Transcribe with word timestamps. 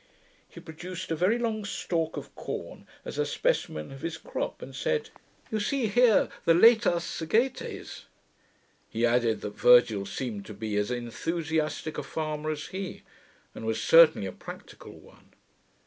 He 0.49 0.59
produced 0.59 1.11
a 1.11 1.15
very 1.15 1.37
long 1.37 1.63
stalk 1.63 2.17
of 2.17 2.33
corn, 2.33 2.87
as 3.05 3.19
a 3.19 3.23
specimen 3.23 3.91
of 3.91 4.01
his 4.01 4.17
crop, 4.17 4.59
and 4.63 4.75
said, 4.75 5.11
'You 5.51 5.59
see 5.59 5.85
here 5.89 6.27
the 6.45 6.55
loetas 6.55 7.03
segetes.' 7.03 8.05
He 8.89 9.05
added, 9.05 9.41
that 9.41 9.51
Virgil 9.55 10.07
seemed 10.07 10.47
to 10.47 10.55
be 10.55 10.75
as 10.77 10.89
enthusiastick 10.89 11.99
a 11.99 12.03
farmer 12.03 12.49
as 12.49 12.69
he, 12.69 13.03
and 13.53 13.63
was 13.63 13.79
certainly 13.79 14.25
a 14.25 14.31
practical 14.31 14.93
one. 14.99 15.33